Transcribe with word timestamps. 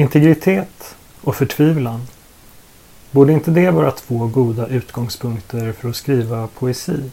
Integritet 0.00 0.96
och 1.20 1.36
förtvivlan. 1.36 2.00
Borde 3.10 3.32
inte 3.32 3.50
det 3.50 3.70
vara 3.70 3.90
två 3.90 4.26
goda 4.26 4.66
utgångspunkter 4.66 5.72
för 5.72 5.88
att 5.88 5.96
skriva 5.96 6.46
poesi? 6.46 7.10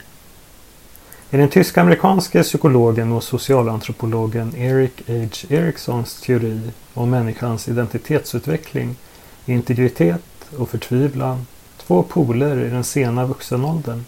I 1.31 1.37
den 1.37 1.49
tysk-amerikanske 1.49 2.43
psykologen 2.43 3.11
och 3.11 3.23
socialantropologen 3.23 4.55
Eric 4.55 4.91
H. 5.07 5.13
Eriksons 5.49 6.21
teori 6.21 6.61
om 6.93 7.09
människans 7.09 7.67
identitetsutveckling 7.67 8.95
är 9.45 9.53
integritet 9.53 10.21
och 10.57 10.69
förtvivlan 10.69 11.47
två 11.77 12.03
poler 12.03 12.65
i 12.65 12.69
den 12.69 12.83
sena 12.83 13.25
vuxenåldern, 13.25 14.05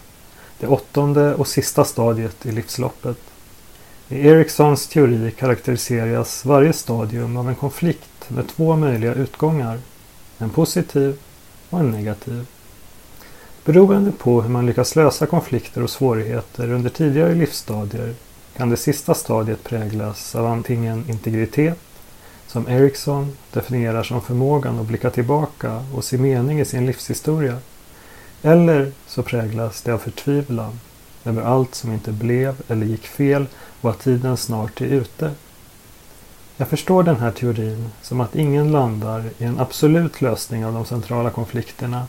det 0.58 0.66
åttonde 0.66 1.34
och 1.34 1.48
sista 1.48 1.84
stadiet 1.84 2.46
i 2.46 2.52
livsloppet. 2.52 3.18
I 4.08 4.28
Eriksons 4.28 4.88
teori 4.88 5.30
karaktäriseras 5.38 6.44
varje 6.44 6.72
stadium 6.72 7.36
av 7.36 7.48
en 7.48 7.54
konflikt 7.54 8.09
med 8.30 8.48
två 8.48 8.76
möjliga 8.76 9.14
utgångar, 9.14 9.78
en 10.38 10.50
positiv 10.50 11.18
och 11.70 11.80
en 11.80 11.90
negativ. 11.90 12.46
Beroende 13.64 14.12
på 14.12 14.42
hur 14.42 14.48
man 14.48 14.66
lyckas 14.66 14.96
lösa 14.96 15.26
konflikter 15.26 15.82
och 15.82 15.90
svårigheter 15.90 16.72
under 16.72 16.90
tidigare 16.90 17.34
livsstadier 17.34 18.14
kan 18.56 18.70
det 18.70 18.76
sista 18.76 19.14
stadiet 19.14 19.64
präglas 19.64 20.34
av 20.34 20.46
antingen 20.46 21.10
integritet, 21.10 21.78
som 22.46 22.68
Ericsson 22.68 23.36
definierar 23.52 24.02
som 24.02 24.22
förmågan 24.22 24.78
att 24.78 24.86
blicka 24.86 25.10
tillbaka 25.10 25.84
och 25.94 26.04
se 26.04 26.18
mening 26.18 26.60
i 26.60 26.64
sin 26.64 26.86
livshistoria, 26.86 27.58
eller 28.42 28.92
så 29.06 29.22
präglas 29.22 29.82
det 29.82 29.92
av 29.92 29.98
förtvivlan 29.98 30.80
över 31.24 31.42
allt 31.42 31.74
som 31.74 31.92
inte 31.92 32.12
blev 32.12 32.62
eller 32.68 32.86
gick 32.86 33.06
fel 33.06 33.46
och 33.80 33.90
att 33.90 34.00
tiden 34.00 34.36
snart 34.36 34.80
är 34.80 34.86
ute. 34.86 35.30
Jag 36.60 36.68
förstår 36.68 37.02
den 37.02 37.16
här 37.16 37.30
teorin 37.30 37.90
som 38.02 38.20
att 38.20 38.36
ingen 38.36 38.72
landar 38.72 39.24
i 39.38 39.44
en 39.44 39.60
absolut 39.60 40.20
lösning 40.20 40.66
av 40.66 40.74
de 40.74 40.84
centrala 40.84 41.30
konflikterna 41.30 42.06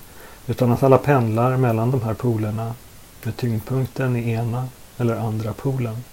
utan 0.47 0.71
att 0.71 0.83
alla 0.83 0.97
pendlar 0.97 1.57
mellan 1.57 1.91
de 1.91 2.01
här 2.01 2.13
polerna 2.13 2.73
med 3.23 3.37
tyngdpunkten 3.37 4.15
i 4.15 4.31
ena 4.31 4.67
eller 4.97 5.15
andra 5.15 5.53
polen. 5.53 6.03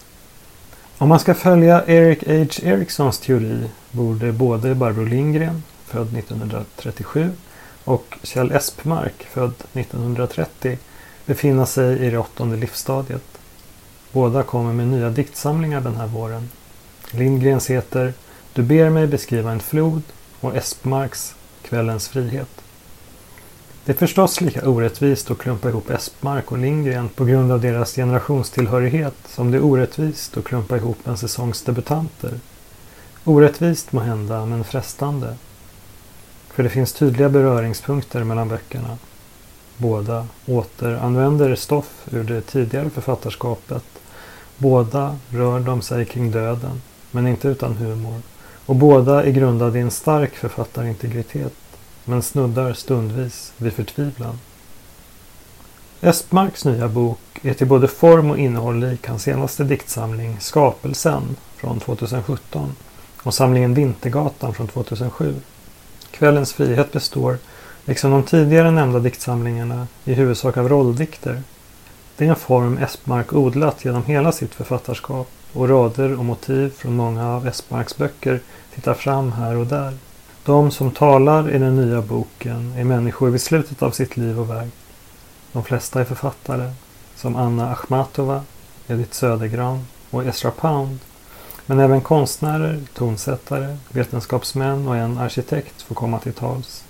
Om 0.99 1.09
man 1.09 1.21
ska 1.21 1.35
följa 1.35 1.85
Eric 1.87 2.19
H. 2.27 2.69
Erikssons 2.69 3.19
teori 3.19 3.71
borde 3.91 4.33
både 4.33 4.75
Barbro 4.75 5.05
Lindgren, 5.05 5.63
född 5.87 6.17
1937, 6.17 7.31
och 7.85 8.19
Kjell 8.23 8.53
Espmark, 8.53 9.23
född 9.31 9.55
1930, 9.73 10.79
befinna 11.27 11.67
sig 11.67 11.99
i 11.99 12.11
det 12.11 12.19
åttonde 12.19 12.57
livsstadiet. 12.57 13.39
Båda 14.13 14.43
kommer 14.43 14.73
med 14.73 14.87
nya 14.87 15.11
diktsamlingar 15.11 15.81
den 15.81 15.97
här 15.97 16.07
våren. 16.07 16.51
Lindgrens 17.11 17.71
heter 17.71 18.13
du 18.59 18.65
ber 18.65 18.91
mig 18.91 19.07
beskriva 19.07 19.53
en 19.53 19.61
flod 19.61 20.03
och 20.41 20.57
Espmarks 20.57 21.35
Kvällens 21.63 22.09
frihet. 22.09 22.63
Det 23.85 23.93
är 23.93 23.97
förstås 23.97 24.41
lika 24.41 24.69
orättvist 24.69 25.31
att 25.31 25.39
klumpa 25.39 25.69
ihop 25.69 25.91
Espmark 25.91 26.53
och 26.53 26.59
Lindgren 26.59 27.09
på 27.09 27.25
grund 27.25 27.53
av 27.53 27.61
deras 27.61 27.95
generationstillhörighet 27.95 29.15
som 29.27 29.51
det 29.51 29.57
är 29.57 29.65
orättvist 29.65 30.37
att 30.37 30.45
klumpa 30.45 30.77
ihop 30.77 30.99
en 31.07 31.17
säsongs 31.17 31.63
debutanter. 31.63 32.41
Orättvist 33.25 33.93
må 33.93 34.01
hända, 34.01 34.47
men 34.47 34.65
frestande. 34.65 35.37
För 36.49 36.63
det 36.63 36.71
finns 36.71 36.93
tydliga 36.93 37.29
beröringspunkter 37.29 38.25
mellan 38.25 38.49
böckerna. 38.49 38.99
Båda 39.77 40.27
återanvänder 40.47 41.55
stoff 41.55 42.07
ur 42.11 42.25
det 42.25 42.41
tidigare 42.41 42.91
författarskapet. 42.91 43.85
Båda 44.57 45.19
rör 45.31 45.61
de 45.61 45.83
sig 45.83 46.05
kring 46.05 46.31
döden, 46.31 46.83
men 47.11 47.27
inte 47.27 47.49
utan 47.49 47.77
humor. 47.77 48.23
Och 48.69 48.77
båda 48.77 49.25
är 49.25 49.31
grundade 49.31 49.79
i 49.79 49.83
en 49.83 49.91
stark 49.91 50.35
författarintegritet, 50.35 51.55
men 52.05 52.23
snuddar 52.23 52.73
stundvis 52.73 53.53
vid 53.57 53.73
förtvivlan. 53.73 54.39
Espmarks 56.01 56.65
nya 56.65 56.89
bok 56.89 57.19
är 57.43 57.55
till 57.55 57.67
både 57.67 57.89
form 57.89 58.31
och 58.31 58.39
innehåll 58.39 58.81
lik 58.81 59.07
hans 59.07 59.23
senaste 59.23 59.65
diktsamling 59.65 60.37
Skapelsen 60.41 61.37
från 61.57 61.81
2017 61.81 62.77
och 63.23 63.35
samlingen 63.35 63.75
Vintergatan 63.75 64.55
från 64.55 64.69
2007. 64.69 65.35
Kvällens 66.11 66.53
frihet 66.53 66.93
består, 66.93 67.39
liksom 67.85 68.11
de 68.11 68.23
tidigare 68.23 68.71
nämnda 68.71 68.99
diktsamlingarna, 68.99 69.87
i 70.05 70.15
huvudsak 70.15 70.57
av 70.57 70.69
rolldikter. 70.69 71.43
Det 72.17 72.25
är 72.25 72.29
en 72.29 72.37
form 72.37 72.79
Espmark 72.79 73.33
odlat 73.33 73.85
genom 73.85 74.05
hela 74.05 74.33
sitt 74.33 74.55
författarskap 74.55 75.29
och 75.59 75.69
rader 75.69 76.19
och 76.19 76.25
motiv 76.25 76.71
från 76.71 76.97
många 76.97 77.29
av 77.29 77.47
Espmarks 77.47 77.97
böcker 77.97 78.41
tittar 78.75 78.95
fram 78.95 79.33
här 79.33 79.57
och 79.57 79.67
där. 79.67 79.95
De 80.45 80.71
som 80.71 80.91
talar 80.91 81.51
i 81.51 81.59
den 81.59 81.77
nya 81.77 82.03
boken 82.03 82.75
är 82.77 82.85
människor 82.85 83.31
vid 83.31 83.41
slutet 83.41 83.83
av 83.83 83.91
sitt 83.91 84.17
liv 84.17 84.41
och 84.41 84.51
verk. 84.51 84.73
De 85.53 85.65
flesta 85.65 86.01
är 86.01 86.05
författare, 86.05 86.71
som 87.17 87.37
Anna 87.37 87.71
Akhmatova, 87.73 88.43
Edith 88.87 89.13
Södergran 89.13 89.87
och 90.11 90.25
Ezra 90.25 90.51
Pound. 90.51 90.99
Men 91.67 91.79
även 91.79 92.01
konstnärer, 92.01 92.81
tonsättare, 92.95 93.77
vetenskapsmän 93.89 94.89
och 94.89 94.97
en 94.97 95.19
arkitekt 95.19 95.83
får 95.83 95.95
komma 95.95 96.19
till 96.19 96.33
tals. 96.33 96.85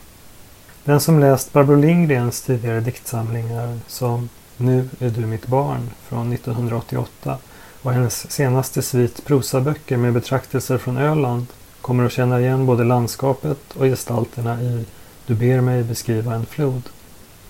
Den 0.85 1.01
som 1.01 1.21
läst 1.21 1.53
Barbro 1.53 1.77
Lindgrens 1.77 2.43
tidigare 2.43 2.81
diktsamlingar 2.81 3.79
som 3.87 4.29
Nu 4.57 4.89
är 4.99 5.11
du 5.11 5.27
mitt 5.27 5.47
barn 5.47 5.91
från 6.09 6.33
1988 6.33 7.39
och 7.83 7.93
hennes 7.93 8.31
senaste 8.31 8.83
svit 8.83 9.25
prosaböcker 9.25 9.97
med 9.97 10.13
betraktelser 10.13 10.79
från 10.79 10.97
Öland 10.97 11.47
kommer 11.81 12.05
att 12.05 12.13
känna 12.13 12.41
igen 12.41 12.67
både 12.67 12.85
landskapet 12.85 13.59
och 13.75 13.85
gestalterna 13.85 14.63
i 14.63 14.85
Du 15.27 15.35
ber 15.35 15.61
mig 15.61 15.85
beskriva 15.85 16.35
en 16.35 16.47
flod. 16.47 16.83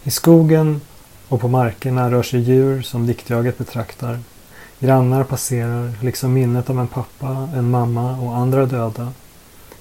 I 0.03 0.11
skogen 0.11 0.81
och 1.29 1.41
på 1.41 1.49
markerna 1.49 2.11
rör 2.11 2.23
sig 2.23 2.41
djur 2.41 2.83
som 2.83 3.07
diktjaget 3.07 3.59
betraktar 3.59 4.19
Grannar 4.81 5.25
passerar, 5.25 5.93
liksom 6.01 6.33
minnet 6.33 6.71
av 6.71 6.79
en 6.79 6.89
pappa, 6.89 7.49
en 7.55 7.71
mamma 7.71 8.19
och 8.19 8.37
andra 8.37 8.67
döda. 8.67 9.13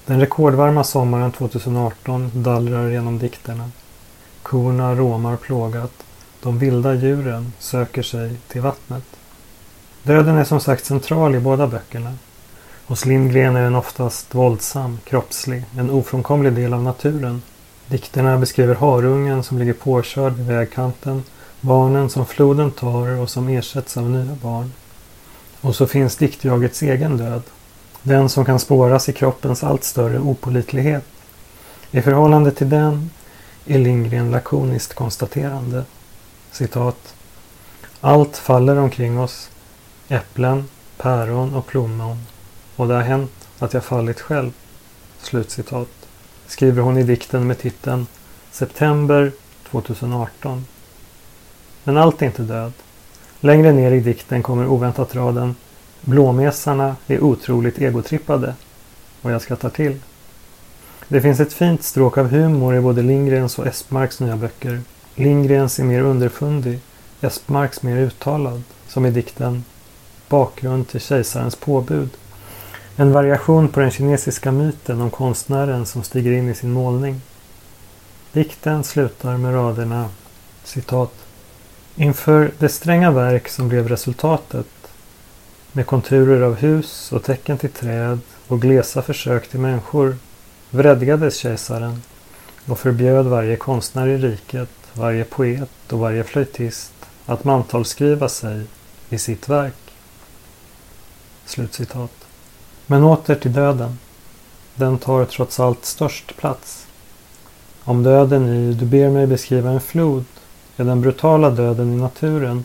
Den 0.06 0.20
rekordvarma 0.20 0.84
sommaren 0.84 1.32
2018 1.32 2.30
dallrar 2.34 2.88
genom 2.88 3.18
dikterna. 3.18 3.70
Korna 4.42 4.94
råmar 4.94 5.36
plågat. 5.36 5.92
De 6.42 6.58
vilda 6.58 6.94
djuren 6.94 7.52
söker 7.58 8.02
sig 8.02 8.36
till 8.48 8.60
vattnet. 8.60 9.04
Döden 10.02 10.36
är 10.36 10.44
som 10.44 10.60
sagt 10.60 10.84
central 10.84 11.34
i 11.34 11.40
båda 11.40 11.66
böckerna. 11.66 12.14
Hos 12.86 13.04
Lindgren 13.04 13.56
är 13.56 13.62
den 13.62 13.74
oftast 13.74 14.34
våldsam, 14.34 14.98
kroppslig, 15.04 15.64
en 15.78 15.90
ofrånkomlig 15.90 16.52
del 16.52 16.74
av 16.74 16.82
naturen. 16.82 17.42
Dikterna 17.86 18.38
beskriver 18.38 18.74
harungen 18.74 19.42
som 19.42 19.58
ligger 19.58 19.72
påkörd 19.72 20.32
vid 20.32 20.46
vägkanten, 20.46 21.22
barnen 21.60 22.10
som 22.10 22.26
floden 22.26 22.70
tar 22.70 23.08
och 23.08 23.30
som 23.30 23.48
ersätts 23.48 23.96
av 23.96 24.10
nya 24.10 24.34
barn. 24.42 24.72
Och 25.60 25.76
så 25.76 25.86
finns 25.86 26.16
diktjagets 26.16 26.82
egen 26.82 27.16
död. 27.16 27.42
Den 28.02 28.28
som 28.28 28.44
kan 28.44 28.58
spåras 28.58 29.08
i 29.08 29.12
kroppens 29.12 29.64
allt 29.64 29.84
större 29.84 30.18
opolitlighet. 30.18 31.04
I 31.90 32.02
förhållande 32.02 32.50
till 32.50 32.68
den 32.68 33.10
är 33.66 33.78
Lindgren 33.78 34.30
lakoniskt 34.30 34.94
konstaterande. 34.94 35.84
Citat. 36.52 37.14
Allt 38.00 38.36
faller 38.36 38.78
omkring 38.78 39.18
oss. 39.18 39.50
Äpplen, 40.08 40.64
päron 40.96 41.54
och 41.54 41.66
plommon. 41.66 42.18
Och 42.76 42.88
det 42.88 42.94
har 42.94 43.02
hänt 43.02 43.48
att 43.58 43.74
jag 43.74 43.84
fallit 43.84 44.20
själv. 44.20 44.52
Slutcitat. 45.18 45.88
Skriver 46.46 46.82
hon 46.82 46.98
i 46.98 47.02
dikten 47.02 47.46
med 47.46 47.58
titeln 47.58 48.06
September 48.50 49.32
2018. 49.70 50.66
Men 51.84 51.96
allt 51.96 52.22
är 52.22 52.26
inte 52.26 52.42
död. 52.42 52.72
Längre 53.40 53.72
ner 53.72 53.92
i 53.92 54.00
dikten 54.00 54.42
kommer 54.42 54.66
oväntat 54.66 55.14
raden 55.14 55.54
Blåmesarna 56.00 56.96
är 57.06 57.20
otroligt 57.20 57.78
egotrippade. 57.78 58.54
Och 59.22 59.30
jag 59.30 59.42
skrattar 59.42 59.70
till. 59.70 60.00
Det 61.08 61.20
finns 61.20 61.40
ett 61.40 61.52
fint 61.52 61.84
stråk 61.84 62.18
av 62.18 62.28
humor 62.28 62.74
i 62.76 62.80
både 62.80 63.02
Lindgrens 63.02 63.58
och 63.58 63.66
Espmarks 63.66 64.20
nya 64.20 64.36
böcker. 64.36 64.80
Lindgrens 65.14 65.78
är 65.78 65.84
mer 65.84 66.02
underfundig, 66.02 66.80
Espmarks 67.20 67.82
mer 67.82 67.96
uttalad, 67.96 68.62
som 68.86 69.06
i 69.06 69.10
dikten 69.10 69.64
Bakgrund 70.28 70.88
till 70.88 71.00
kejsarens 71.00 71.56
påbud. 71.56 72.08
En 72.96 73.12
variation 73.12 73.68
på 73.68 73.80
den 73.80 73.90
kinesiska 73.90 74.52
myten 74.52 75.00
om 75.00 75.10
konstnären 75.10 75.86
som 75.86 76.02
stiger 76.02 76.32
in 76.32 76.48
i 76.48 76.54
sin 76.54 76.72
målning. 76.72 77.20
Dikten 78.32 78.84
slutar 78.84 79.36
med 79.36 79.54
raderna 79.54 80.08
citat 80.64 81.12
Inför 81.96 82.50
det 82.58 82.68
stränga 82.68 83.10
verk 83.10 83.48
som 83.48 83.68
blev 83.68 83.88
resultatet 83.88 84.66
med 85.72 85.86
konturer 85.86 86.42
av 86.42 86.54
hus 86.54 87.12
och 87.12 87.22
tecken 87.24 87.58
till 87.58 87.70
träd 87.70 88.18
och 88.48 88.62
glesa 88.62 89.02
försök 89.02 89.48
till 89.48 89.60
människor 89.60 90.16
vredgades 90.70 91.36
kejsaren 91.36 92.02
och 92.66 92.78
förbjöd 92.78 93.26
varje 93.26 93.56
konstnär 93.56 94.06
i 94.06 94.18
riket, 94.18 94.70
varje 94.92 95.24
poet 95.24 95.92
och 95.92 95.98
varje 95.98 96.24
flöjtist 96.24 96.92
att 97.26 97.44
mantalsskriva 97.44 98.28
sig 98.28 98.62
i 99.08 99.18
sitt 99.18 99.48
verk. 99.48 99.87
Slutcitat. 101.48 102.10
Men 102.86 103.04
åter 103.04 103.34
till 103.34 103.52
döden. 103.52 103.98
den 104.74 104.98
tar 104.98 105.24
trots 105.24 105.60
allt 105.60 105.84
störst 105.84 106.36
plats. 106.36 106.86
Om 107.84 108.02
döden 108.02 108.46
i 108.48 108.72
Du 108.72 108.86
ber 108.86 109.10
mig 109.10 109.26
beskriva 109.26 109.70
en 109.70 109.80
flod 109.80 110.24
är 110.76 110.84
den 110.84 111.00
brutala 111.00 111.50
döden 111.50 111.92
i 111.92 111.96
naturen, 111.96 112.64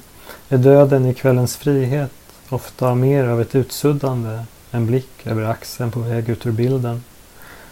är 0.50 0.58
döden 0.58 1.06
i 1.06 1.14
kvällens 1.14 1.58
frihet 1.58 2.12
ofta 2.50 2.96
mer 2.96 3.24
av 3.24 3.42
ett 3.42 3.56
utsuddande, 3.56 4.44
en 4.72 4.86
blick 4.86 5.28
över 5.28 5.44
axeln 5.44 5.92
på 5.92 6.00
väg 6.00 6.30
ut 6.30 6.46
ur 6.46 6.52
bilden. 6.52 7.04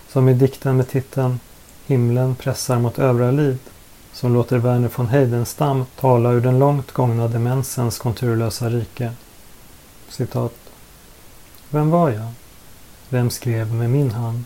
Som 0.09 0.29
i 0.29 0.33
dikten 0.33 0.77
med 0.77 0.89
titeln 0.89 1.39
Himlen 1.85 2.35
pressar 2.35 2.79
mot 2.79 2.99
övriga 2.99 3.31
liv, 3.31 3.57
som 4.13 4.33
låter 4.33 4.57
Verner 4.57 4.89
von 4.95 5.07
Heidenstam 5.07 5.85
tala 5.99 6.31
ur 6.31 6.41
den 6.41 6.59
långt 6.59 6.91
gångna 6.91 7.27
demensens 7.27 7.99
konturlösa 7.99 8.69
rike. 8.69 9.11
Citat. 10.09 10.60
Vem 11.73 11.89
var 11.89 12.09
jag? 12.09 12.27
Vem 13.09 13.29
skrev 13.29 13.73
med 13.73 13.89
min 13.89 14.11
hand? 14.11 14.43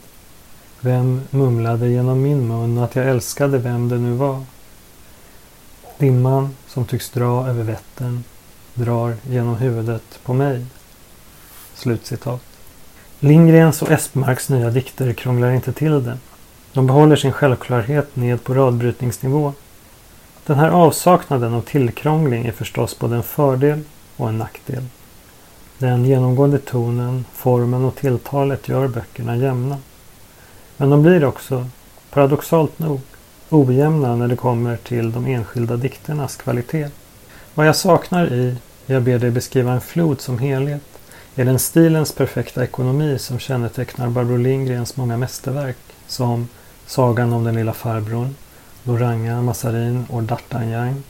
Vem 0.80 1.22
mumlade 1.30 1.89
genom 1.89 2.22
min 2.22 2.48
mun 2.48 2.77
att 2.77 2.95
jag 2.95 3.06
älskade 3.06 3.57
vem 3.57 3.89
det 3.89 3.98
nu 3.98 4.12
var? 4.12 4.44
Dimman 5.98 6.56
som 6.68 6.86
tycks 6.86 7.10
dra 7.10 7.48
över 7.48 7.63
Vättern 7.63 8.24
drar 8.74 9.16
genom 9.30 9.56
huvudet 9.56 10.19
på 10.24 10.33
mig. 10.33 10.66
Slutcitat. 11.74 12.42
Lindgrens 13.19 13.81
och 13.81 13.92
Espmarks 13.92 14.50
nya 14.50 14.69
dikter 14.69 15.13
krånglar 15.13 15.51
inte 15.51 15.74
till 15.74 16.04
det. 16.04 16.18
De 16.74 16.88
behåller 16.88 17.16
sin 17.16 17.31
självklarhet 17.31 18.16
ned 18.16 18.44
på 18.44 18.54
radbrytningsnivå. 18.54 19.54
Den 20.45 20.60
här 20.60 20.69
avsaknaden 20.69 21.54
av 21.54 21.62
tillkrångling 21.62 22.45
är 22.45 22.51
förstås 22.51 23.00
både 23.00 23.16
en 23.16 23.24
fördel 23.24 23.81
och 24.18 24.30
en 24.30 24.38
nackdel. 24.38 24.83
Den 25.77 26.06
genomgående 26.06 26.60
tonen, 26.60 27.25
formen 27.33 27.86
och 27.86 27.95
tilltalet 27.95 28.68
gör 28.68 28.88
böckerna 28.88 29.36
jämna. 29.36 29.77
Men 30.77 30.89
de 30.89 31.01
blir 31.01 31.25
också, 31.25 31.68
paradoxalt 32.10 32.80
nog, 32.80 33.01
ojämna 33.50 34.16
när 34.16 34.27
det 34.27 34.36
kommer 34.36 34.77
till 34.77 35.12
de 35.12 35.25
enskilda 35.25 35.77
dikternas 35.77 36.36
kvalitet. 36.36 36.89
Vad 37.54 37.68
jag 37.68 37.75
saknar 37.75 38.33
i 38.33 38.56
Jag 38.86 39.04
ber 39.04 39.19
dig 39.19 39.31
beskriva 39.31 39.72
en 39.72 39.81
flod 39.81 40.22
som 40.22 40.39
helhet 40.39 40.81
är 41.36 41.45
den 41.45 41.60
stilens 41.60 42.12
perfekta 42.12 42.63
ekonomi 42.63 43.19
som 43.19 43.39
kännetecknar 43.39 44.10
Barbro 44.10 44.38
Lindgrens 44.38 44.98
många 44.98 45.18
mästerverk 45.18 45.77
som 46.07 46.48
Sagan 46.86 47.33
om 47.33 47.44
den 47.44 47.56
lilla 47.56 47.74
farbrorn, 47.74 48.36
Loranga, 48.83 49.42
Massarin 49.42 50.06
och 50.10 50.22
D'Artagnan 50.22 51.01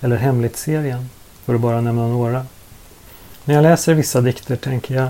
eller 0.00 0.16
Hemligt-serien, 0.16 1.08
för 1.44 1.54
att 1.54 1.60
bara 1.60 1.80
nämna 1.80 2.06
några. 2.06 2.46
När 3.50 3.54
jag 3.54 3.62
läser 3.62 3.94
vissa 3.94 4.20
dikter 4.20 4.56
tänker 4.56 4.94
jag, 4.94 5.08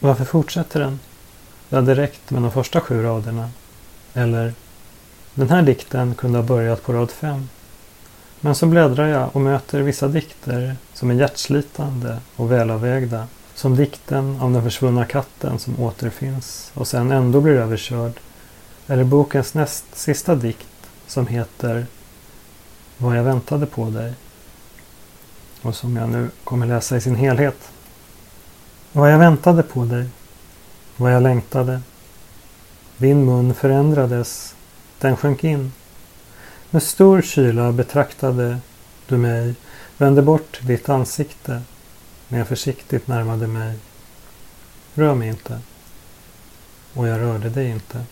varför 0.00 0.24
fortsätter 0.24 0.80
den? 0.80 1.00
Det 1.68 1.76
hade 1.76 1.94
räckt 1.94 2.30
med 2.30 2.42
de 2.42 2.50
första 2.50 2.80
sju 2.80 3.02
raderna. 3.02 3.50
Eller, 4.14 4.52
den 5.34 5.50
här 5.50 5.62
dikten 5.62 6.14
kunde 6.14 6.38
ha 6.38 6.46
börjat 6.46 6.82
på 6.82 6.92
rad 6.92 7.10
fem. 7.10 7.48
Men 8.40 8.54
så 8.54 8.66
bläddrar 8.66 9.06
jag 9.06 9.36
och 9.36 9.40
möter 9.40 9.80
vissa 9.80 10.08
dikter 10.08 10.76
som 10.94 11.10
är 11.10 11.14
hjärtslitande 11.14 12.18
och 12.36 12.52
välavvägda. 12.52 13.26
Som 13.54 13.76
dikten 13.76 14.40
om 14.40 14.52
den 14.52 14.62
försvunna 14.62 15.04
katten 15.04 15.58
som 15.58 15.80
återfinns 15.80 16.70
och 16.74 16.88
sen 16.88 17.12
ändå 17.12 17.40
blir 17.40 17.54
överkörd. 17.54 18.20
Eller 18.86 19.04
bokens 19.04 19.54
näst 19.54 19.84
sista 19.92 20.34
dikt 20.34 20.88
som 21.06 21.26
heter 21.26 21.86
Vad 22.98 23.18
jag 23.18 23.24
väntade 23.24 23.66
på 23.66 23.90
dig. 23.90 24.14
Och 25.66 25.74
som 25.74 25.96
jag 25.96 26.08
nu 26.08 26.30
kommer 26.44 26.66
läsa 26.66 26.96
i 26.96 27.00
sin 27.00 27.16
helhet. 27.16 27.70
Vad 28.92 29.12
jag 29.12 29.18
väntade 29.18 29.62
på 29.62 29.84
dig. 29.84 30.08
Vad 30.96 31.14
jag 31.14 31.22
längtade. 31.22 31.80
Din 32.96 33.24
mun 33.24 33.54
förändrades. 33.54 34.54
Den 34.98 35.16
sjönk 35.16 35.44
in. 35.44 35.72
Med 36.70 36.82
stor 36.82 37.22
kyla 37.22 37.72
betraktade 37.72 38.58
du 39.06 39.16
mig, 39.16 39.54
vände 39.98 40.22
bort 40.22 40.60
ditt 40.62 40.88
ansikte 40.88 41.62
när 42.28 42.38
jag 42.38 42.48
försiktigt 42.48 43.06
närmade 43.06 43.46
mig. 43.46 43.78
Rör 44.94 45.14
mig 45.14 45.28
inte. 45.28 45.60
Och 46.94 47.08
jag 47.08 47.20
rörde 47.20 47.48
dig 47.48 47.70
inte. 47.70 48.04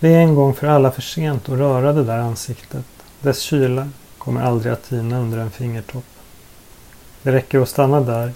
Det 0.00 0.14
är 0.14 0.20
en 0.20 0.34
gång 0.34 0.54
för 0.54 0.66
alla 0.66 0.90
för 0.90 1.02
sent 1.02 1.48
att 1.48 1.58
röra 1.58 1.92
det 1.92 2.04
där 2.04 2.18
ansiktet. 2.18 2.84
Dess 3.22 3.40
kyla 3.40 3.88
kommer 4.18 4.42
aldrig 4.42 4.72
att 4.72 4.88
tina 4.88 5.20
under 5.20 5.38
en 5.38 5.50
fingertopp. 5.50 6.04
Det 7.22 7.32
räcker 7.32 7.60
att 7.60 7.68
stanna 7.68 8.00
där, 8.00 8.32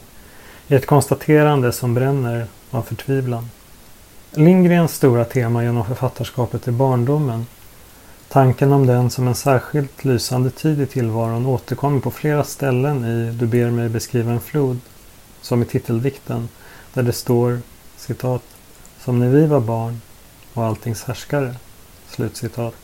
i 0.69 0.75
ett 0.75 0.87
konstaterande 0.87 1.73
som 1.73 1.94
bränner 1.94 2.47
av 2.71 2.83
förtvivlan. 2.83 3.50
Lindgrens 4.31 4.94
stora 4.94 5.25
tema 5.25 5.65
genom 5.65 5.85
författarskapet 5.85 6.69
är 6.69 6.73
barndomen. 6.73 7.47
Tanken 8.29 8.73
om 8.73 8.87
den 8.87 9.11
som 9.11 9.29
en 9.29 9.35
särskilt 9.35 10.05
lysande 10.05 10.50
tid 10.50 10.81
i 10.81 10.87
tillvaron 10.87 11.47
återkommer 11.47 12.00
på 12.00 12.11
flera 12.11 12.44
ställen 12.44 13.05
i 13.05 13.33
Du 13.33 13.47
ber 13.47 13.71
mig 13.71 13.88
beskriva 13.88 14.33
en 14.33 14.41
flod, 14.41 14.81
som 15.41 15.62
i 15.62 15.65
titeldikten, 15.65 16.49
där 16.94 17.03
det 17.03 17.12
står 17.12 17.61
citat 17.97 18.43
”Som 19.05 19.19
när 19.19 19.29
vi 19.29 19.47
var 19.47 19.61
barn 19.61 20.00
och 20.55 20.65
alltings 20.65 21.05
härskare”. 21.05 21.55
Slutcitat. 22.09 22.75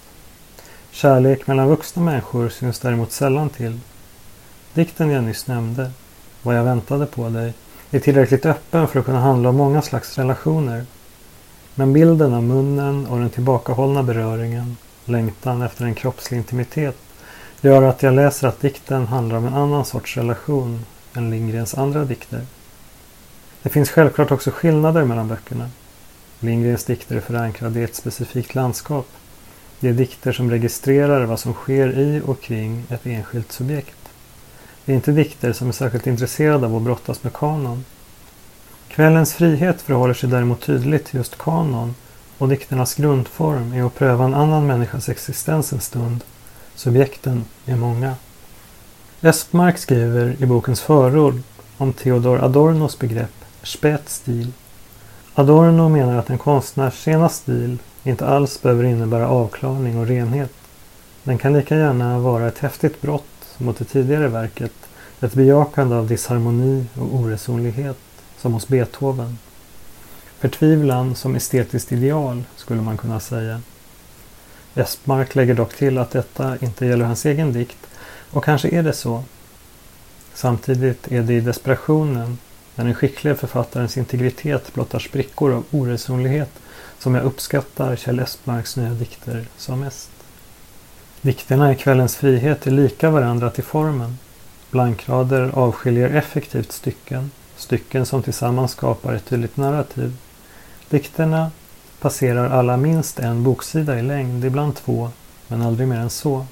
Kärlek 0.94 1.46
mellan 1.46 1.68
vuxna 1.68 2.02
människor 2.02 2.48
syns 2.48 2.78
däremot 2.78 3.12
sällan 3.12 3.48
till. 3.50 3.80
Dikten 4.74 5.10
jag 5.10 5.24
nyss 5.24 5.46
nämnde, 5.46 5.90
Vad 6.42 6.56
jag 6.56 6.64
väntade 6.64 7.06
på 7.06 7.28
dig, 7.28 7.54
är 7.90 8.00
tillräckligt 8.00 8.46
öppen 8.46 8.88
för 8.88 8.98
att 8.98 9.04
kunna 9.04 9.20
handla 9.20 9.48
om 9.48 9.56
många 9.56 9.82
slags 9.82 10.18
relationer 10.18 10.86
men 11.74 11.92
bilden 11.92 12.34
av 12.34 12.42
munnen 12.42 13.06
och 13.06 13.18
den 13.18 13.30
tillbakahållna 13.30 14.02
beröringen, 14.02 14.76
längtan 15.04 15.62
efter 15.62 15.84
en 15.84 15.94
kroppslig 15.94 16.38
intimitet, 16.38 16.96
gör 17.60 17.82
att 17.82 18.02
jag 18.02 18.14
läser 18.14 18.48
att 18.48 18.60
dikten 18.60 19.06
handlar 19.06 19.36
om 19.36 19.46
en 19.46 19.54
annan 19.54 19.84
sorts 19.84 20.16
relation 20.16 20.84
än 21.14 21.30
Lindgrens 21.30 21.74
andra 21.74 22.04
dikter. 22.04 22.46
Det 23.62 23.68
finns 23.68 23.90
självklart 23.90 24.30
också 24.30 24.50
skillnader 24.50 25.04
mellan 25.04 25.28
böckerna. 25.28 25.70
Lindgrens 26.40 26.84
dikter 26.84 27.16
är 27.16 27.20
förankrade 27.20 27.80
i 27.80 27.84
ett 27.84 27.94
specifikt 27.96 28.54
landskap. 28.54 29.06
Det 29.82 29.88
är 29.88 29.92
dikter 29.92 30.32
som 30.32 30.50
registrerar 30.50 31.24
vad 31.24 31.40
som 31.40 31.52
sker 31.52 31.98
i 31.98 32.22
och 32.24 32.40
kring 32.40 32.84
ett 32.88 33.06
enskilt 33.06 33.52
subjekt. 33.52 33.96
Det 34.84 34.92
är 34.92 34.96
inte 34.96 35.12
dikter 35.12 35.52
som 35.52 35.68
är 35.68 35.72
särskilt 35.72 36.06
intresserade 36.06 36.66
av 36.66 36.76
att 36.76 36.82
brottas 36.82 37.22
med 37.22 37.32
kanon 37.32 37.84
Kvällens 38.88 39.34
frihet 39.34 39.82
förhåller 39.82 40.14
sig 40.14 40.28
däremot 40.28 40.60
tydligt 40.60 41.04
till 41.04 41.16
just 41.16 41.38
kanon 41.38 41.94
och 42.38 42.48
dikternas 42.48 42.94
grundform 42.94 43.72
är 43.72 43.86
att 43.86 43.94
pröva 43.94 44.24
en 44.24 44.34
annan 44.34 44.66
människas 44.66 45.08
existens 45.08 45.72
en 45.72 45.80
stund. 45.80 46.24
Subjekten 46.74 47.44
är 47.66 47.76
många. 47.76 48.16
Espmark 49.20 49.78
skriver 49.78 50.36
i 50.38 50.46
bokens 50.46 50.80
förord 50.80 51.42
om 51.76 51.92
Theodor 51.92 52.44
Adornos 52.44 52.98
begrepp 52.98 53.44
spätstil. 53.62 54.52
Adorno 55.34 55.88
menar 55.88 56.18
att 56.18 56.30
en 56.30 56.38
konstnärs 56.38 56.94
sena 56.94 57.28
stil 57.28 57.78
inte 58.04 58.26
alls 58.26 58.62
behöver 58.62 58.84
innebära 58.84 59.28
avklarning 59.28 59.98
och 59.98 60.06
renhet. 60.06 60.52
Den 61.22 61.38
kan 61.38 61.52
lika 61.52 61.76
gärna 61.76 62.18
vara 62.18 62.48
ett 62.48 62.58
häftigt 62.58 63.00
brott 63.00 63.24
mot 63.58 63.78
det 63.78 63.84
tidigare 63.84 64.28
verket, 64.28 64.72
ett 65.20 65.34
bejakande 65.34 65.96
av 65.96 66.08
disharmoni 66.08 66.86
och 66.94 67.14
oresonlighet 67.14 67.98
som 68.38 68.52
hos 68.52 68.68
Beethoven. 68.68 69.38
Förtvivlan 70.38 71.14
som 71.14 71.34
estetiskt 71.34 71.92
ideal 71.92 72.44
skulle 72.56 72.82
man 72.82 72.96
kunna 72.96 73.20
säga. 73.20 73.62
Espmark 74.74 75.34
lägger 75.34 75.54
dock 75.54 75.74
till 75.74 75.98
att 75.98 76.10
detta 76.10 76.56
inte 76.60 76.86
gäller 76.86 77.04
hans 77.04 77.26
egen 77.26 77.52
dikt 77.52 77.86
och 78.30 78.44
kanske 78.44 78.68
är 78.68 78.82
det 78.82 78.92
så. 78.92 79.24
Samtidigt 80.34 81.12
är 81.12 81.22
det 81.22 81.34
i 81.34 81.40
desperationen, 81.40 82.38
när 82.74 82.84
den 82.84 82.94
skickliga 82.94 83.34
författarens 83.34 83.96
integritet 83.96 84.74
blottar 84.74 84.98
sprickor 84.98 85.52
av 85.52 85.64
oresonlighet 85.70 86.50
som 86.98 87.14
jag 87.14 87.24
uppskattar 87.24 87.96
Kjell 87.96 88.18
Espmarks 88.18 88.76
nya 88.76 88.90
dikter 88.90 89.46
som 89.56 89.80
mest. 89.80 90.10
Dikterna 91.20 91.72
i 91.72 91.76
Kvällens 91.76 92.16
frihet 92.16 92.66
är 92.66 92.70
lika 92.70 93.10
varandra 93.10 93.50
till 93.50 93.64
formen. 93.64 94.18
Blankrader 94.70 95.50
avskiljer 95.54 96.10
effektivt 96.10 96.72
stycken 96.72 97.30
stycken 97.62 98.06
som 98.06 98.22
tillsammans 98.22 98.72
skapar 98.72 99.14
ett 99.14 99.24
tydligt 99.24 99.56
narrativ. 99.56 100.16
Dikterna 100.88 101.50
passerar 102.00 102.50
alla 102.50 102.76
minst 102.76 103.18
en 103.18 103.42
boksida 103.42 103.98
i 103.98 104.02
längd, 104.02 104.44
ibland 104.44 104.74
två, 104.76 105.10
men 105.48 105.62
aldrig 105.62 105.88
mer 105.88 105.98
än 105.98 106.10
så. 106.10 106.46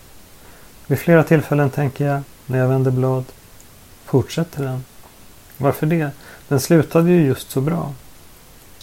Vid 0.87 0.99
flera 0.99 1.25
tillfällen 1.25 1.71
tänker 1.71 2.07
jag, 2.07 2.23
när 2.47 2.59
jag 2.59 2.69
vänder 2.69 2.91
blad, 2.91 3.25
fortsätter 4.05 4.65
den? 4.65 4.85
Varför 5.61 5.87
det? 5.87 6.11
Den 6.49 6.61
slutade 6.61 7.11
ju 7.11 7.26
just 7.26 7.50
så 7.50 7.61
bra. 7.61 7.93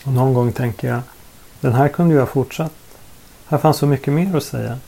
Och 0.04 0.14
någon 0.14 0.34
gång 0.34 0.52
tänker 0.52 0.88
jag, 0.88 1.02
den 1.62 1.74
här 1.74 1.88
kunde 1.88 2.14
ju 2.14 2.20
ha 2.20 2.28
fortsatt. 2.28 2.74
Här 3.48 3.58
fanns 3.58 3.78
så 3.78 3.86
mycket 3.86 4.14
mer 4.14 4.36
att 4.36 4.44
säga. 4.44 4.80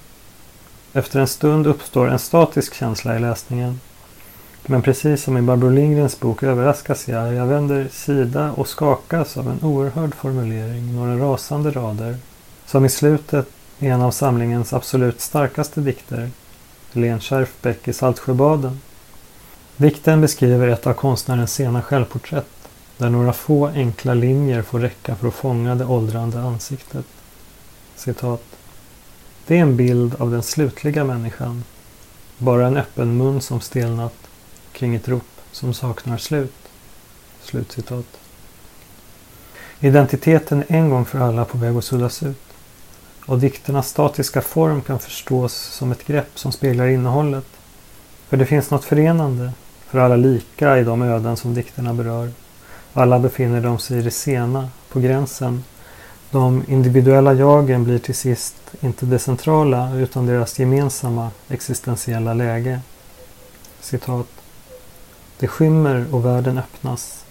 Efter 0.93 1.19
en 1.19 1.27
stund 1.27 1.67
uppstår 1.67 2.07
en 2.07 2.19
statisk 2.19 2.73
känsla 2.73 3.15
i 3.15 3.19
läsningen. 3.19 3.79
Men 4.65 4.81
precis 4.81 5.23
som 5.23 5.37
i 5.37 5.41
Barbro 5.41 5.69
Lindgrens 5.69 6.19
bok 6.19 6.43
överraskas 6.43 7.07
jag. 7.07 7.33
Jag 7.33 7.45
vänder 7.45 7.87
sida 7.91 8.51
och 8.51 8.67
skakas 8.67 9.37
av 9.37 9.49
en 9.49 9.59
oerhörd 9.63 10.15
formulering, 10.15 10.95
några 10.95 11.17
rasande 11.17 11.71
rader, 11.71 12.17
som 12.65 12.85
i 12.85 12.89
slutet 12.89 13.47
är 13.79 13.91
en 13.91 14.01
av 14.01 14.11
samlingens 14.11 14.73
absolut 14.73 15.21
starkaste 15.21 15.81
dikter, 15.81 16.29
Len 16.91 17.19
Scherfbeck 17.19 17.87
i 17.87 17.93
Saltsjöbaden. 17.93 18.79
Dikten 19.79 20.21
beskriver 20.21 20.67
ett 20.67 20.87
av 20.87 20.93
konstnärens 20.93 21.53
sena 21.53 21.81
självporträtt 21.81 22.69
där 22.97 23.09
några 23.09 23.33
få 23.33 23.67
enkla 23.67 24.13
linjer 24.13 24.61
får 24.61 24.79
räcka 24.79 25.15
för 25.15 25.27
att 25.27 25.33
fånga 25.33 25.75
det 25.75 25.85
åldrande 25.85 26.41
ansiktet. 26.41 27.05
Citat. 27.95 28.43
Det 29.47 29.57
är 29.57 29.61
en 29.61 29.77
bild 29.77 30.15
av 30.15 30.31
den 30.31 30.43
slutliga 30.43 31.03
människan. 31.03 31.63
Bara 32.37 32.67
en 32.67 32.77
öppen 32.77 33.17
mun 33.17 33.41
som 33.41 33.61
stelnat 33.61 34.15
kring 34.71 34.95
ett 34.95 35.07
rop 35.07 35.41
som 35.51 35.73
saknar 35.73 36.17
slut. 36.17 36.69
Slutcitat. 37.41 38.19
Identiteten 39.79 40.63
är 40.67 40.75
en 40.75 40.89
gång 40.89 41.05
för 41.05 41.19
alla 41.19 41.45
på 41.45 41.57
väg 41.57 41.77
att 41.77 41.85
suddas 41.85 42.23
ut. 42.23 42.43
Och 43.25 43.39
dikternas 43.39 43.89
statiska 43.89 44.41
form 44.41 44.81
kan 44.81 44.99
förstås 44.99 45.53
som 45.53 45.91
ett 45.91 46.05
grepp 46.05 46.39
som 46.39 46.51
speglar 46.51 46.87
innehållet. 46.87 47.45
För 48.29 48.37
det 48.37 48.45
finns 48.45 48.71
något 48.71 48.85
förenande, 48.85 49.51
för 49.89 49.99
alla 49.99 50.15
lika 50.15 50.77
i 50.79 50.83
de 50.83 51.01
öden 51.01 51.37
som 51.37 51.53
dikterna 51.53 51.93
berör. 51.93 52.31
Alla 52.93 53.19
befinner 53.19 53.61
de 53.61 53.79
sig 53.79 53.99
i 53.99 54.01
det 54.01 54.11
sena, 54.11 54.69
på 54.91 54.99
gränsen. 54.99 55.63
De 56.31 56.63
individuella 56.67 57.33
jagen 57.33 57.83
blir 57.83 57.99
till 57.99 58.15
sist 58.15 58.55
inte 58.81 59.05
det 59.05 59.19
centrala 59.19 59.95
utan 59.95 60.25
deras 60.25 60.59
gemensamma 60.59 61.31
existentiella 61.47 62.33
läge. 62.33 62.79
Citat. 63.81 64.27
Det 65.39 65.47
skymmer 65.47 66.05
och 66.11 66.25
världen 66.25 66.57
öppnas. 66.57 67.25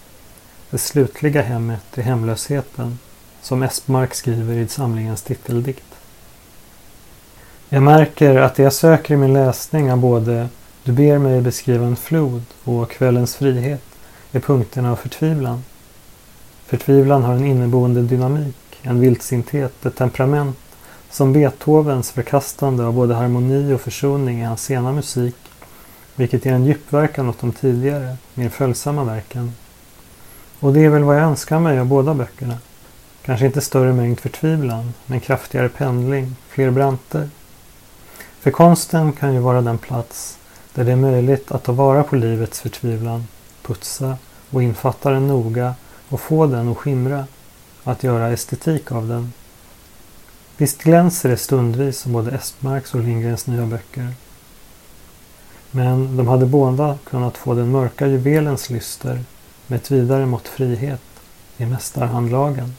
Det 0.69 0.77
slutliga 0.77 1.41
hemmet 1.41 1.97
är 1.97 2.01
hemlösheten, 2.01 2.99
som 3.41 3.63
Espmark 3.63 4.13
skriver 4.13 4.53
i 4.53 4.67
samlingens 4.67 5.21
titeldikt. 5.21 5.83
Jag 7.69 7.83
märker 7.83 8.35
att 8.35 8.55
det 8.55 8.63
jag 8.63 8.73
söker 8.73 9.13
i 9.13 9.17
min 9.17 9.33
läsning 9.33 9.91
av 9.91 9.97
både 9.97 10.49
du 10.89 10.93
ber 10.93 11.17
mig 11.17 11.41
beskriva 11.41 11.85
en 11.85 11.95
flod 11.95 12.41
och 12.63 12.91
Kvällens 12.91 13.35
frihet 13.35 13.83
är 14.31 14.39
punkterna 14.39 14.91
av 14.91 14.95
förtvivlan. 14.95 15.63
Förtvivlan 16.65 17.23
har 17.23 17.33
en 17.33 17.45
inneboende 17.45 18.01
dynamik, 18.01 18.55
en 18.81 18.99
vildsinthet, 18.99 19.85
ett 19.85 19.95
temperament 19.95 20.57
som 21.09 21.33
Beethovens 21.33 22.11
förkastande 22.11 22.83
av 22.83 22.93
både 22.93 23.13
harmoni 23.13 23.73
och 23.73 23.81
försoning 23.81 24.41
i 24.41 24.43
hans 24.43 24.63
sena 24.63 24.91
musik, 24.91 25.35
vilket 26.15 26.45
ger 26.45 26.53
en 26.53 26.65
djupverkan 26.65 27.29
åt 27.29 27.39
de 27.39 27.51
tidigare, 27.51 28.17
mer 28.33 28.49
följsamma 28.49 29.03
verken. 29.03 29.51
Och 30.59 30.73
det 30.73 30.85
är 30.85 30.89
väl 30.89 31.03
vad 31.03 31.15
jag 31.15 31.23
önskar 31.23 31.59
mig 31.59 31.79
av 31.79 31.85
båda 31.85 32.13
böckerna. 32.13 32.57
Kanske 33.25 33.45
inte 33.45 33.61
större 33.61 33.93
mängd 33.93 34.19
förtvivlan, 34.19 34.93
men 35.05 35.19
kraftigare 35.19 35.69
pendling, 35.69 36.35
fler 36.47 36.71
branter. 36.71 37.29
För 38.39 38.51
konsten 38.51 39.11
kan 39.11 39.33
ju 39.33 39.39
vara 39.39 39.61
den 39.61 39.77
plats 39.77 40.38
där 40.73 40.85
det 40.85 40.91
är 40.91 40.95
möjligt 40.95 41.51
att 41.51 41.63
ta 41.63 41.71
vara 41.71 42.03
på 42.03 42.15
livets 42.15 42.59
förtvivlan, 42.59 43.27
putsa 43.61 44.17
och 44.49 44.63
infatta 44.63 45.09
den 45.09 45.27
noga 45.27 45.75
och 46.09 46.21
få 46.21 46.47
den 46.47 46.67
att 46.67 46.77
skimra, 46.77 47.27
att 47.83 48.03
göra 48.03 48.29
estetik 48.29 48.91
av 48.91 49.07
den. 49.07 49.33
Visst 50.57 50.83
glänser 50.83 51.29
det 51.29 51.37
stundvis 51.37 51.99
som 51.99 52.13
både 52.13 52.31
Espmarks 52.31 52.93
och 52.93 52.99
Lindgrens 52.99 53.47
nya 53.47 53.65
böcker. 53.65 54.13
Men 55.71 56.17
de 56.17 56.27
hade 56.27 56.45
båda 56.45 56.97
kunnat 57.03 57.37
få 57.37 57.53
den 57.53 57.71
mörka 57.71 58.07
juvelens 58.07 58.69
lyster 58.69 59.23
med 59.67 59.77
ett 59.77 59.91
vidare 59.91 60.25
mått 60.25 60.47
frihet 60.47 61.01
i 61.57 61.65
mästarhandlagen. 61.65 62.73